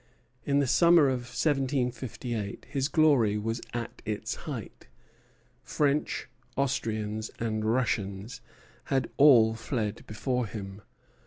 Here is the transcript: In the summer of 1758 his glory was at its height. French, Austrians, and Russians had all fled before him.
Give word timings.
In 0.45 0.57
the 0.57 0.65
summer 0.65 1.09
of 1.09 1.27
1758 1.29 2.65
his 2.67 2.87
glory 2.87 3.37
was 3.37 3.61
at 3.71 4.01
its 4.03 4.33
height. 4.49 4.87
French, 5.61 6.27
Austrians, 6.57 7.29
and 7.37 7.63
Russians 7.63 8.41
had 8.85 9.11
all 9.17 9.53
fled 9.53 10.03
before 10.07 10.47
him. 10.47 10.81